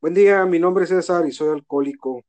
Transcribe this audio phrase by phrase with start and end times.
[0.00, 2.22] Buen día, mi nombre es César y soy alcohólico.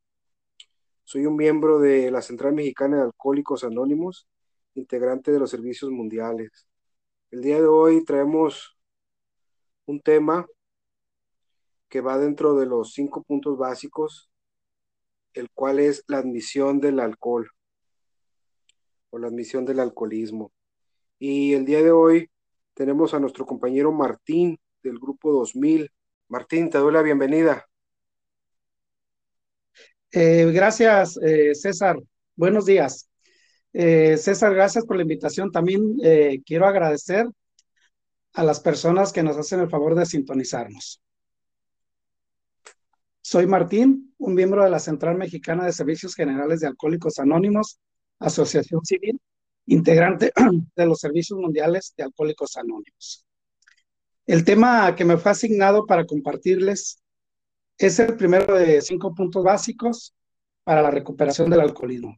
[1.03, 4.27] Soy un miembro de la Central Mexicana de Alcohólicos Anónimos,
[4.73, 6.67] integrante de los servicios mundiales.
[7.29, 8.75] El día de hoy traemos
[9.85, 10.47] un tema
[11.89, 14.31] que va dentro de los cinco puntos básicos,
[15.33, 17.51] el cual es la admisión del alcohol
[19.11, 20.51] o la admisión del alcoholismo.
[21.19, 22.31] Y el día de hoy
[22.73, 25.91] tenemos a nuestro compañero Martín del grupo 2000.
[26.29, 27.67] Martín, te doy la bienvenida.
[30.11, 31.97] Eh, gracias, eh, César.
[32.35, 33.09] Buenos días.
[33.73, 35.51] Eh, César, gracias por la invitación.
[35.51, 35.97] También
[36.45, 37.27] quiero agradecer
[38.33, 41.01] a las personas que nos hacen el favor de sintonizarnos.
[43.21, 47.79] Soy Martín, un miembro de la Central Mexicana de Servicios Generales de Alcohólicos Anónimos,
[48.19, 49.19] Asociación Civil,
[49.65, 50.31] integrante
[50.75, 53.25] de los Servicios Mundiales de Alcohólicos Anónimos.
[54.29, 57.01] El tema que me fue asignado para compartirles
[57.79, 60.13] es el primero de cinco puntos básicos
[60.63, 62.15] para la recuperación del alcoholismo.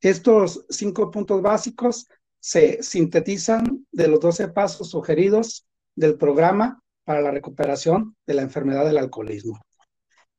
[0.00, 2.06] Estos cinco puntos básicos
[2.38, 8.86] se sintetizan de los 12 pasos sugeridos del programa para la recuperación de la enfermedad
[8.86, 9.58] del alcoholismo.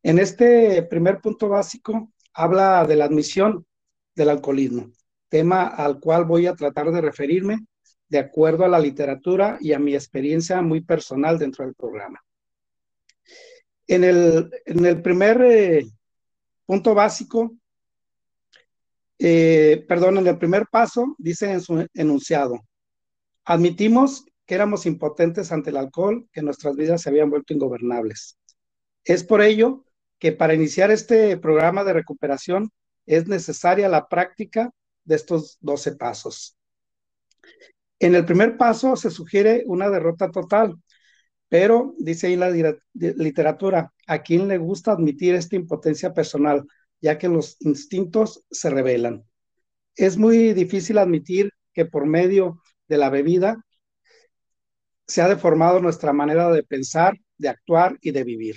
[0.03, 3.66] En este primer punto básico habla de la admisión
[4.16, 4.89] del alcoholismo,
[5.28, 7.59] tema al cual voy a tratar de referirme
[8.12, 12.22] de acuerdo a la literatura y a mi experiencia muy personal dentro del programa.
[13.88, 15.86] En el, en el primer eh,
[16.66, 17.56] punto básico,
[19.18, 22.59] eh, perdón, en el primer paso, dice en su enunciado,
[23.45, 28.38] admitimos que éramos impotentes ante el alcohol, que nuestras vidas se habían vuelto ingobernables.
[29.06, 29.86] Es por ello
[30.20, 32.72] que para iniciar este programa de recuperación
[33.06, 34.70] es necesaria la práctica
[35.06, 36.58] de estos 12 pasos.
[38.02, 40.75] En el primer paso se sugiere una derrota total,
[41.47, 42.49] pero dice ahí la
[42.94, 46.66] literatura, a quién le gusta admitir esta impotencia personal,
[46.99, 49.23] ya que los instintos se revelan.
[49.95, 53.63] Es muy difícil admitir que por medio de la bebida
[55.07, 58.56] se ha deformado nuestra manera de pensar, de actuar y de vivir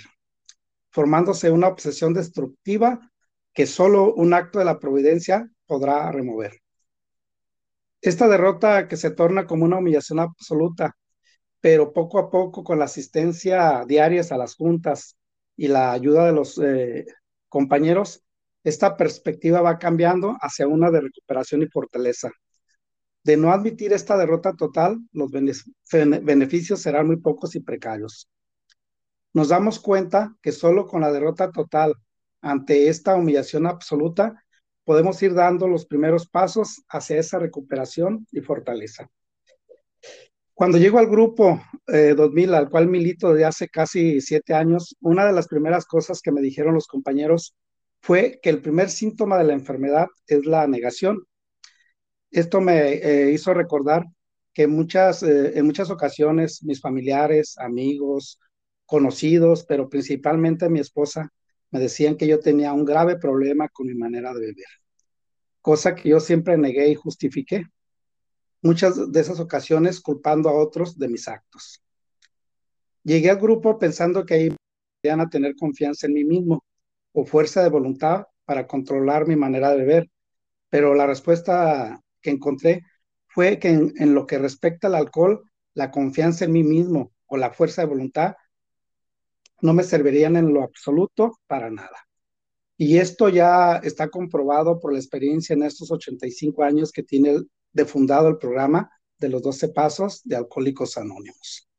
[0.95, 3.11] formándose una obsesión destructiva
[3.53, 6.61] que solo un acto de la providencia podrá remover.
[8.01, 10.95] Esta derrota que se torna como una humillación absoluta,
[11.61, 15.17] pero poco a poco con la asistencia diaria a las juntas
[15.57, 17.05] y la ayuda de los eh,
[17.49, 18.23] compañeros,
[18.63, 22.31] esta perspectiva va cambiando hacia una de recuperación y fortaleza.
[23.23, 28.29] De no admitir esta derrota total, los beneficios serán muy pocos y precarios
[29.35, 31.93] nos damos cuenta que solo con la derrota total
[32.41, 34.44] ante esta humillación absoluta
[34.85, 39.09] podemos ir dando los primeros pasos hacia esa recuperación y fortaleza.
[40.53, 45.25] Cuando llego al grupo 2000, eh, al cual milito desde hace casi siete años, una
[45.25, 47.55] de las primeras cosas que me dijeron los compañeros
[48.01, 51.25] fue que el primer síntoma de la enfermedad es la negación.
[52.31, 54.05] Esto me eh, hizo recordar
[54.53, 58.39] que muchas, eh, en muchas ocasiones mis familiares, amigos,
[58.85, 61.33] conocidos, pero principalmente mi esposa,
[61.71, 64.65] me decían que yo tenía un grave problema con mi manera de beber,
[65.61, 67.65] cosa que yo siempre negué y justifiqué.
[68.61, 71.83] Muchas de esas ocasiones culpando a otros de mis actos.
[73.03, 74.55] Llegué al grupo pensando que ahí
[75.03, 76.63] iban a tener confianza en mí mismo
[77.13, 80.09] o fuerza de voluntad para controlar mi manera de beber,
[80.69, 82.83] pero la respuesta que encontré
[83.27, 85.43] fue que en, en lo que respecta al alcohol,
[85.73, 88.35] la confianza en mí mismo o la fuerza de voluntad
[89.61, 92.07] no me servirían en lo absoluto para nada.
[92.77, 97.39] Y esto ya está comprobado por la experiencia en estos 85 años que tiene
[97.71, 101.69] de fundado el programa de los 12 pasos de Alcohólicos Anónimos.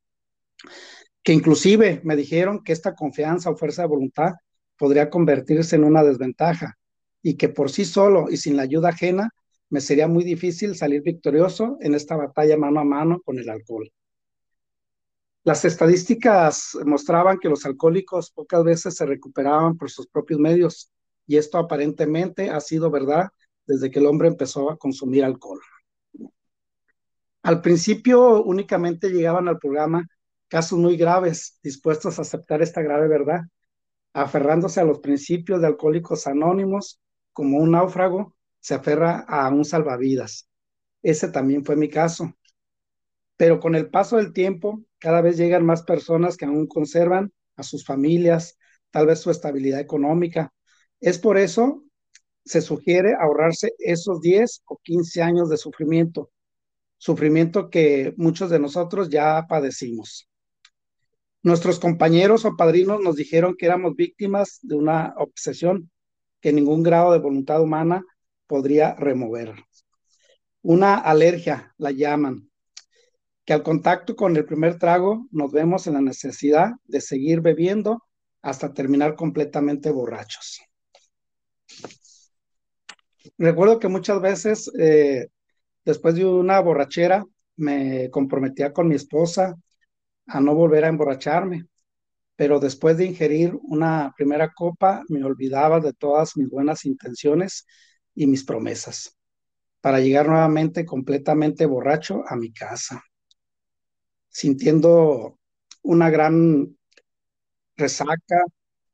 [1.21, 4.33] Que inclusive me dijeron que esta confianza o fuerza de voluntad
[4.77, 6.77] podría convertirse en una desventaja
[7.21, 9.29] y que por sí solo y sin la ayuda ajena
[9.69, 13.91] me sería muy difícil salir victorioso en esta batalla mano a mano con el alcohol.
[15.47, 20.91] Las estadísticas mostraban que los alcohólicos pocas veces se recuperaban por sus propios medios
[21.25, 23.29] y esto aparentemente ha sido verdad
[23.65, 25.61] desde que el hombre empezó a consumir alcohol.
[27.43, 30.05] Al principio únicamente llegaban al programa
[30.49, 33.39] casos muy graves, dispuestos a aceptar esta grave verdad,
[34.11, 36.99] aferrándose a los principios de alcohólicos anónimos,
[37.31, 40.49] como un náufrago se aferra a un salvavidas.
[41.01, 42.33] Ese también fue mi caso.
[43.37, 47.63] Pero con el paso del tiempo, cada vez llegan más personas que aún conservan a
[47.63, 48.57] sus familias,
[48.91, 50.53] tal vez su estabilidad económica.
[50.99, 51.83] Es por eso
[52.45, 56.31] se sugiere ahorrarse esos 10 o 15 años de sufrimiento,
[56.97, 60.29] sufrimiento que muchos de nosotros ya padecimos.
[61.43, 65.91] Nuestros compañeros o padrinos nos dijeron que éramos víctimas de una obsesión
[66.41, 68.03] que ningún grado de voluntad humana
[68.47, 69.53] podría remover.
[70.61, 72.46] Una alergia, la llaman,
[73.47, 78.03] que al contacto con el primer trago nos vemos en la necesidad de seguir bebiendo
[78.41, 80.59] hasta terminar completamente borrachos.
[83.37, 85.29] Recuerdo que muchas veces, eh,
[85.85, 89.55] después de una borrachera, me comprometía con mi esposa
[90.25, 91.67] a no volver a emborracharme,
[92.35, 97.65] pero después de ingerir una primera copa, me olvidaba de todas mis buenas intenciones
[98.13, 99.17] y mis promesas,
[99.79, 103.01] para llegar nuevamente completamente borracho a mi casa,
[104.37, 105.39] sintiendo
[105.81, 106.77] una gran
[107.75, 108.43] resaca,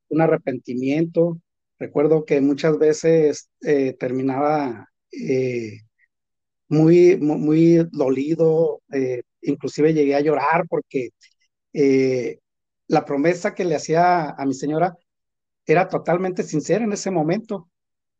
[0.08, 1.42] un arrepentimiento.
[1.80, 5.82] Recuerdo que muchas veces eh, terminaba eh,
[6.70, 11.10] muy, muy, dolido, eh, inclusive llegué a llorar porque
[12.88, 14.96] la promesa que le hacía a mi señora
[15.66, 17.70] era totalmente sincera en ese momento,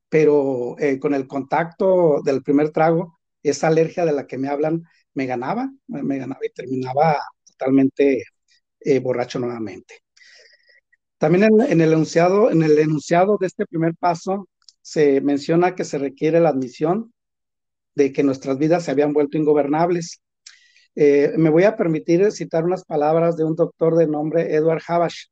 [0.10, 5.26] pero con el contacto del primer trago, esa alergia de la que me hablan me
[5.26, 8.24] ganaba, me ganaba y terminaba totalmente
[9.02, 10.04] borracho nuevamente.
[11.24, 14.50] También en, el enunciado, en el enunciado de este primer paso
[14.82, 17.14] se menciona que se requiere la admisión
[17.96, 20.22] de que nuestras vidas se habían vuelto ingobernables.
[20.96, 25.28] Eh, me voy a permitir citar unas palabras de un doctor de nombre Edward Habash,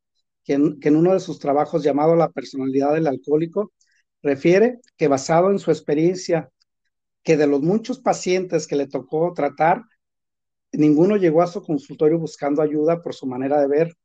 [0.45, 3.73] quien, que en uno de sus trabajos llamado La personalidad del alcohólico,
[4.21, 6.49] refiere que basado en su experiencia,
[7.23, 9.83] que de los muchos pacientes que le tocó tratar,
[10.71, 13.95] ninguno llegó a su consultorio buscando ayuda por su manera de ver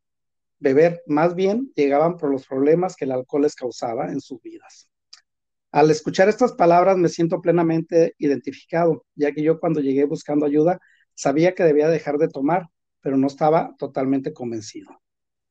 [0.59, 4.89] beber, más bien llegaban por los problemas que el alcohol les causaba en sus vidas.
[5.71, 10.81] Al escuchar estas palabras me siento plenamente identificado, ya que yo cuando llegué buscando ayuda
[11.15, 12.69] sabía que debía dejar de tomar,
[13.01, 14.91] pero no estaba totalmente convencido.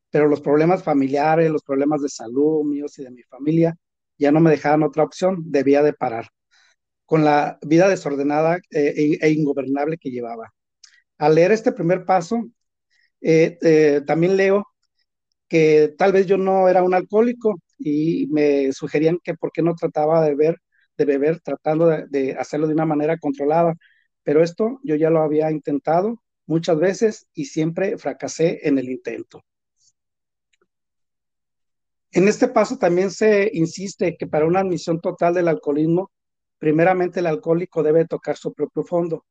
[0.10, 3.76] Pero los problemas familiares, los problemas de salud míos y de mi familia
[4.18, 6.30] ya no me dejaban otra opción, debía de parar
[7.06, 10.54] con la vida desordenada eh, e, e, ingobernable que llevaba.
[11.18, 12.46] Al leer este primer paso,
[13.22, 14.66] eh, eh, también leo
[15.48, 19.75] que tal vez yo no era un alcohólico y me sugerían que por qué no
[19.75, 20.57] trataba de beber,
[20.98, 23.75] de beber tratando de, hacerlo de una manera controlada.
[24.24, 29.44] Pero esto yo ya lo había intentado muchas veces y siempre fracasé en el intento.
[32.12, 36.12] En este paso también se insiste que para una admisión total del alcoholismo,
[36.66, 39.24] primeramente el alcohólico debe tocar su propio fondo.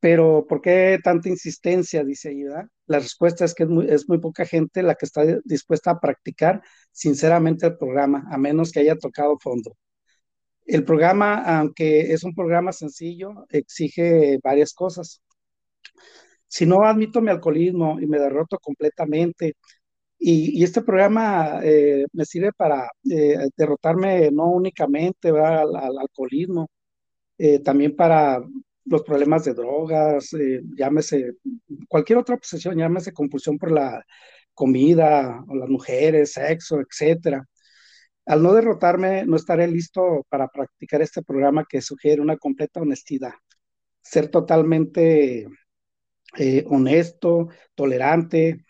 [0.00, 2.02] Pero ¿por qué tanta insistencia?
[2.02, 2.66] Dice ¿verdad?
[2.86, 6.60] La respuesta es que es muy poca gente la que está dispuesta a practicar
[6.90, 9.76] sinceramente el programa, a menos que haya tocado fondo.
[10.66, 15.22] El programa, aunque es un programa sencillo, exige varias cosas.
[16.48, 19.54] Si no admito mi alcoholismo y me derroto completamente,
[20.26, 26.70] y, y este programa eh, me sirve para eh, derrotarme no únicamente al, al, alcoholismo,
[27.38, 28.42] eh, también para
[28.86, 31.32] los problemas de drogas, eh, llámese
[31.88, 34.02] cualquier otra obsesión, llámese compulsión por la
[34.54, 37.46] comida o las mujeres, sexo, etcétera.
[38.26, 43.34] Al no derrotarme, no estaré listo para practicar este programa que sugiere una completa honestidad,
[44.02, 45.46] ser totalmente
[46.38, 48.64] eh, honesto, tolerante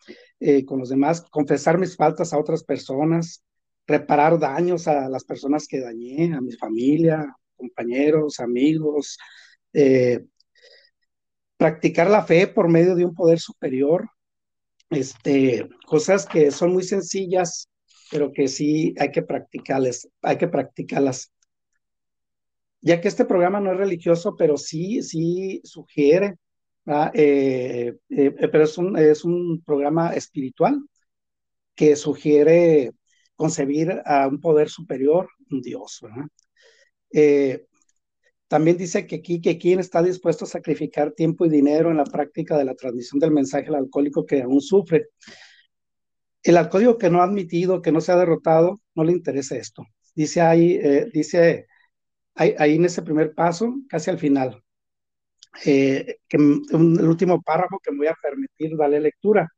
[0.47, 3.43] eh, con los demás, confesar mis faltas a otras personas,
[3.87, 9.17] reparar daños a las personas que dañé, a mi familia, compañeros, amigos,
[9.73, 10.23] eh,
[11.57, 14.07] practicar la fe por medio de un poder superior,
[14.91, 17.71] este, cosas que son muy sencillas,
[18.11, 21.33] pero que sí hay que practicarles, hay que practicarlas.
[22.83, 26.37] Ya que este programa no es religioso, pero sí, sí sugiere,
[26.87, 30.81] eh, eh, pero es un, es un programa espiritual
[31.75, 32.93] que sugiere
[33.37, 36.01] concebir a un poder superior, un Dios.
[38.49, 42.57] También dice que aquí, quien está dispuesto a sacrificar tiempo y dinero en la práctica
[42.57, 45.09] de la transmisión del mensaje al alcohólico que aún sufre.
[46.43, 49.85] El alcohólico que no ha admitido, que no se ha derrotado, no le interesa esto.
[50.15, 51.67] Dice ahí, eh, dice
[52.35, 54.63] ahí, ahí, en ese primer paso, casi al final,
[55.65, 59.49] eh, que, un, el último párrafo que me voy a permitir darle lectura.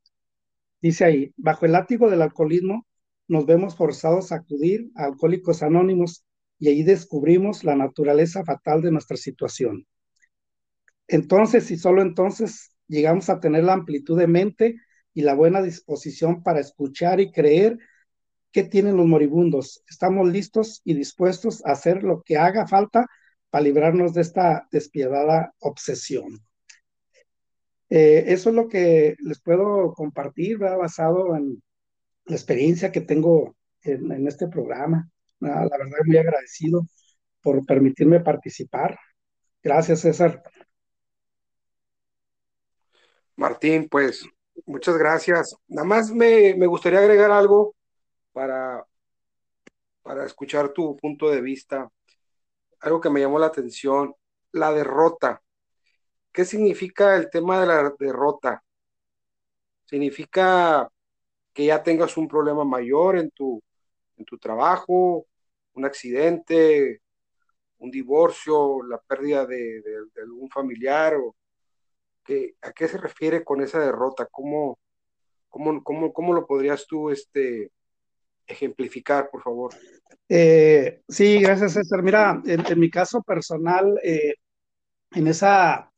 [0.81, 2.87] Dice ahí, bajo el látigo del alcoholismo,
[3.29, 6.25] nos vemos forzados a acudir a alcohólicos anónimos
[6.59, 9.87] y ahí descubrimos la naturaleza fatal de nuestra situación.
[11.09, 14.77] Entonces y solo entonces llegamos a tener la amplitud de mente
[15.15, 17.79] y la buena disposición para escuchar y creer
[18.53, 19.83] que tienen los moribundos.
[19.89, 23.07] Estamos listos y dispuestos a hacer lo que haga falta
[23.51, 26.41] para librarnos de esta despiadada obsesión.
[27.89, 30.79] Eh, eso es lo que les puedo compartir, ¿verdad?
[30.79, 31.63] basado en
[32.25, 35.09] la experiencia que tengo en, este programa.
[35.39, 36.87] La verdad, muy agradecido
[37.41, 38.99] por permitirme participar.
[39.63, 40.43] Gracias, César.
[43.37, 44.27] Martín, pues
[44.65, 45.55] muchas gracias.
[45.69, 47.77] Nada más me, me gustaría agregar algo
[48.33, 48.85] para,
[50.03, 51.89] para escuchar tu punto de vista.
[52.87, 54.15] Algo que me llamó la atención,
[54.53, 55.43] la derrota.
[56.33, 58.63] ¿Qué significa el tema de la derrota?
[59.87, 60.89] ¿Significa
[61.53, 63.61] que ya tengas un problema mayor en tu,
[64.17, 65.27] en tu trabajo,
[65.73, 67.03] un accidente,
[67.79, 69.83] un divorcio, la pérdida de,
[70.23, 71.17] algún familiar?
[72.63, 74.29] ¿A qué se refiere con esa derrota?
[74.31, 74.79] ¿Cómo,
[75.49, 77.73] cómo, cómo, cómo lo podrías tú este,
[78.47, 79.75] ejemplificar, por favor?
[80.29, 82.03] Eh, sí, gracias, César.
[82.03, 84.35] Mira, en, mi caso personal, eh,
[85.13, 85.91] en esa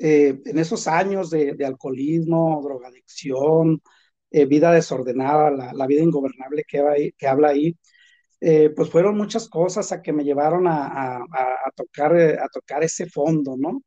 [0.00, 3.80] eh, en esos años de, de alcoholismo, drogadicción,
[4.30, 7.74] vida desordenada, la, vida ingobernable que, habla ahí,
[8.76, 13.06] pues fueron muchas cosas a que me llevaron a, a, a, tocar, a tocar ese
[13.08, 13.82] fondo, ¿no?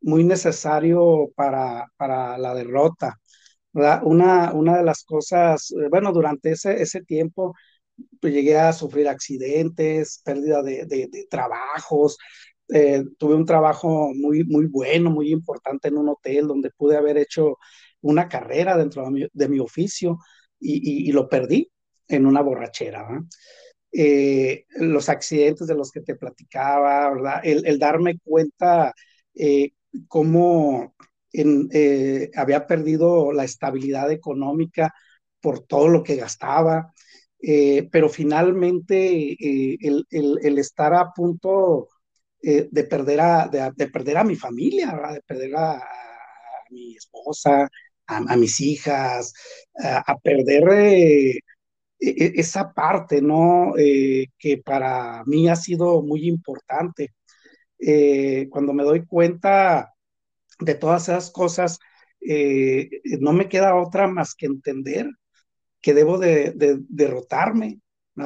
[0.00, 3.18] Muy necesario para, para la derrota.
[4.02, 7.54] Una, una de las cosas, bueno, durante ese, ese tiempo
[8.20, 12.18] pues llegué a sufrir accidentes, pérdida de, de, trabajos,
[12.72, 17.18] eh, tuve un trabajo muy, muy bueno, muy importante en un hotel donde pude haber
[17.18, 17.58] hecho
[18.02, 20.18] una carrera dentro de mi, oficio
[20.60, 21.70] y, y, lo perdí
[22.08, 23.06] en una borrachera.
[23.92, 27.40] Eh, los accidentes de los que te platicaba.
[27.42, 28.92] El, darme cuenta
[29.34, 29.72] eh,
[30.08, 30.94] cómo
[31.32, 34.94] eh, había perdido la estabilidad económica
[35.40, 36.92] por todo lo que gastaba,
[37.40, 39.36] eh, pero finalmente
[39.86, 41.88] el, el, estar a punto
[42.42, 45.82] eh, de, perder a, de, de, perder a mi familia, de perder a, a
[46.70, 47.68] mi esposa,
[48.06, 49.32] a, a, mis hijas,
[49.82, 51.38] a, perder
[52.00, 53.74] eh, esa parte, ¿no?
[53.76, 57.14] Eh, que para mí ha sido muy importante.
[57.78, 59.94] Eh, cuando me doy cuenta
[60.60, 61.78] de todas esas cosas,
[62.20, 65.08] eh, no me queda otra más que entender
[65.80, 67.80] que debo de, de derrotarme,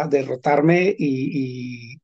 [0.09, 1.99] derrotarme y,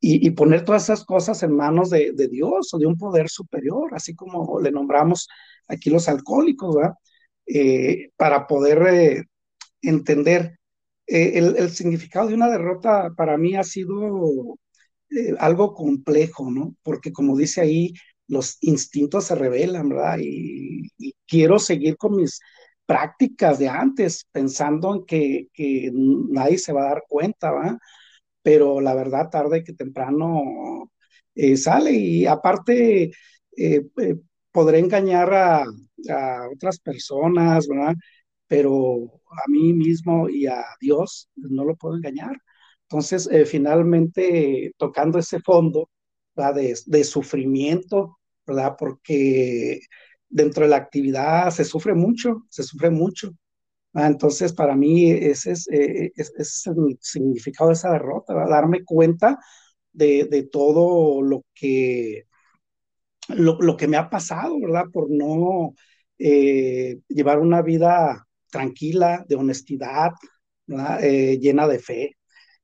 [0.00, 4.14] y poner todas esas cosas en manos de, Dios o de un poder superior, así
[4.14, 5.28] como le nombramos
[5.68, 6.76] aquí los alcohólicos.
[7.46, 9.24] Eh, para poder eh,
[9.82, 10.58] entender
[11.06, 14.56] el, el, significado de una derrota para mí ha sido
[15.38, 16.76] algo complejo, ¿no?
[16.82, 17.92] Porque como dice ahí,
[18.30, 20.18] los instintos se revelan, ¿verdad?
[20.20, 20.90] Y,
[21.26, 22.40] quiero seguir con mis
[22.86, 27.78] prácticas de antes, pensando en que, que nadie se va a dar cuenta, ¿verdad?
[28.42, 30.90] pero la verdad tarde que temprano
[31.34, 33.12] eh, sale y aparte
[33.56, 34.16] eh, eh,
[34.52, 35.64] podré engañar a,
[36.52, 37.94] otras personas, ¿verdad?
[38.46, 42.36] Pero a mí mismo y a Dios no lo puedo engañar.
[42.88, 45.90] Entonces, finalmente, tocando ese fondo
[46.34, 48.18] de sufrimiento,
[48.50, 48.76] ¿verdad?
[48.78, 49.80] Porque
[50.28, 53.32] dentro de la actividad se sufre mucho, se sufre mucho,
[53.94, 58.50] Ah, entonces, para mí, ese es, eh, ese es, el significado de esa derrota, ¿verdad?
[58.50, 59.38] darme cuenta
[59.92, 62.26] de, de todo lo que,
[63.28, 64.84] lo, lo, que me ha pasado, ¿verdad?
[64.92, 65.74] Por no
[66.18, 70.12] eh, llevar una vida tranquila, de honestidad,
[71.02, 72.16] eh, llena de fe.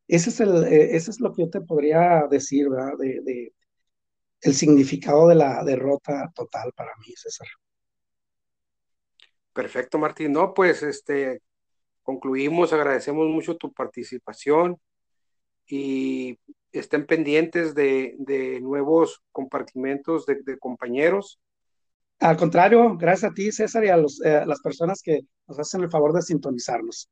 [0.09, 2.93] Ese es, el, eh, ese es lo que yo te podría decir, ¿verdad?
[2.99, 3.53] De, de,
[4.41, 7.49] el significado de la derrota total para mí, César.
[9.53, 10.33] Perfecto, Martín.
[10.33, 11.41] No, pues este
[12.03, 14.79] concluimos, agradecemos mucho tu participación
[15.67, 16.39] y
[16.71, 21.41] estén pendientes de, de nuevos compartimentos de, de, compañeros.
[22.21, 25.59] Al contrario, gracias a ti, César, y a, los, eh, a las personas que nos
[25.59, 27.11] hacen el favor de sintonizarnos.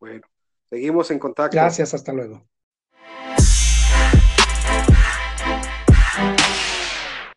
[0.00, 0.26] Bueno,
[0.68, 1.56] seguimos en contacto.
[1.56, 2.48] Gracias, hasta luego.